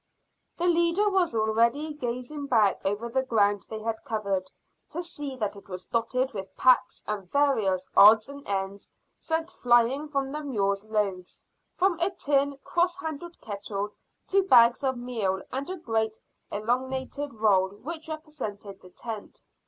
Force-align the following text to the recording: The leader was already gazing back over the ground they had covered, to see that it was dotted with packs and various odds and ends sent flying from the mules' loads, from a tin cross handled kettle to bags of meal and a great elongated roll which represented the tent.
The 0.57 0.65
leader 0.65 1.11
was 1.11 1.35
already 1.35 1.93
gazing 1.93 2.47
back 2.47 2.81
over 2.83 3.07
the 3.07 3.21
ground 3.21 3.67
they 3.69 3.83
had 3.83 4.03
covered, 4.03 4.49
to 4.89 5.03
see 5.03 5.35
that 5.35 5.55
it 5.55 5.69
was 5.69 5.85
dotted 5.85 6.33
with 6.33 6.57
packs 6.57 7.03
and 7.05 7.29
various 7.31 7.85
odds 7.95 8.27
and 8.27 8.41
ends 8.47 8.89
sent 9.19 9.51
flying 9.51 10.07
from 10.07 10.31
the 10.31 10.41
mules' 10.41 10.83
loads, 10.85 11.43
from 11.75 11.99
a 11.99 12.09
tin 12.09 12.57
cross 12.63 12.95
handled 12.97 13.39
kettle 13.41 13.89
to 14.29 14.41
bags 14.41 14.83
of 14.83 14.97
meal 14.97 15.39
and 15.51 15.69
a 15.69 15.77
great 15.77 16.17
elongated 16.51 17.35
roll 17.35 17.69
which 17.69 18.07
represented 18.09 18.81
the 18.81 18.89
tent. 18.89 19.43